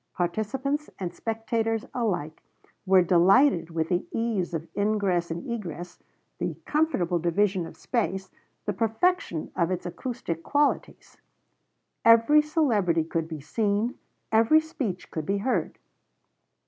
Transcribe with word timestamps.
Participants 0.15 0.89
and 0.97 1.13
spectators 1.13 1.85
alike 1.93 2.41
were 2.87 3.03
delighted 3.03 3.69
with 3.69 3.89
the 3.89 4.03
ease 4.11 4.51
of 4.55 4.67
ingress 4.75 5.29
and 5.29 5.45
egress, 5.47 5.99
the 6.39 6.55
comfortable 6.65 7.19
division 7.19 7.67
of 7.67 7.77
space, 7.77 8.31
the 8.65 8.73
perfection 8.73 9.51
of 9.55 9.69
its 9.69 9.85
acoustic 9.85 10.41
qualities. 10.41 11.17
Every 12.03 12.41
celebrity 12.41 13.03
could 13.03 13.27
be 13.27 13.41
seen, 13.41 13.99
every 14.31 14.59
speech 14.59 15.11
could 15.11 15.27
be 15.27 15.37
heard. 15.37 15.77